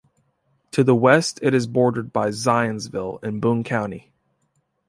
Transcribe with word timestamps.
To 0.71 0.83
the 0.83 0.95
west 0.95 1.37
it 1.43 1.53
is 1.53 1.67
bordered 1.67 2.11
by 2.11 2.29
Zionsville 2.29 3.23
in 3.23 3.39
Boone 3.39 3.63
County. 3.63 4.11